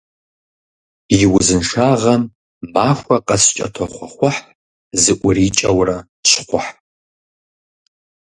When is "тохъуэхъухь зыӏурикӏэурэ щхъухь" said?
3.73-6.71